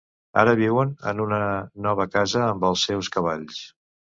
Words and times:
Ara 0.43 0.53
viuen 0.59 0.93
en 1.11 1.21
una 1.27 1.39
nova 1.89 2.09
casa 2.17 2.43
amb 2.47 2.69
els 2.71 2.87
seus 2.89 3.13
cavalls. 3.19 3.65